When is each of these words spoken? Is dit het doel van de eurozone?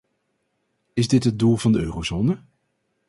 Is 0.93 1.07
dit 1.07 1.23
het 1.23 1.39
doel 1.39 1.55
van 1.57 1.71
de 1.71 1.79
eurozone? 1.79 2.37